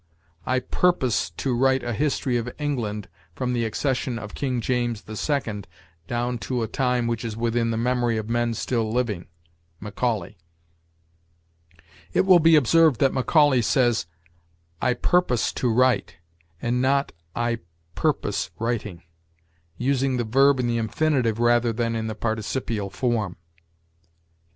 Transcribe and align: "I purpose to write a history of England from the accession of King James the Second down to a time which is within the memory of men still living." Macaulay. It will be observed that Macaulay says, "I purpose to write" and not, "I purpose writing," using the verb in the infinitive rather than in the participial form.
"I 0.47 0.61
purpose 0.61 1.29
to 1.29 1.55
write 1.55 1.83
a 1.83 1.93
history 1.93 2.35
of 2.35 2.51
England 2.57 3.07
from 3.35 3.53
the 3.53 3.65
accession 3.65 4.17
of 4.17 4.33
King 4.33 4.59
James 4.59 5.03
the 5.03 5.15
Second 5.15 5.67
down 6.07 6.39
to 6.39 6.63
a 6.63 6.67
time 6.67 7.05
which 7.05 7.23
is 7.23 7.37
within 7.37 7.69
the 7.69 7.77
memory 7.77 8.17
of 8.17 8.27
men 8.27 8.55
still 8.55 8.91
living." 8.91 9.27
Macaulay. 9.79 10.39
It 12.13 12.25
will 12.25 12.39
be 12.39 12.55
observed 12.55 12.99
that 12.99 13.13
Macaulay 13.13 13.61
says, 13.61 14.07
"I 14.81 14.95
purpose 14.95 15.53
to 15.53 15.71
write" 15.71 16.15
and 16.59 16.81
not, 16.81 17.11
"I 17.35 17.59
purpose 17.93 18.49
writing," 18.57 19.03
using 19.77 20.17
the 20.17 20.23
verb 20.23 20.59
in 20.59 20.65
the 20.65 20.79
infinitive 20.79 21.37
rather 21.37 21.71
than 21.71 21.95
in 21.95 22.07
the 22.07 22.15
participial 22.15 22.89
form. 22.89 23.37